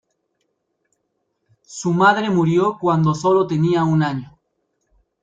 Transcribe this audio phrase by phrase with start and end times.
[1.67, 4.35] Su madre murió cuándo sólo tenía un año.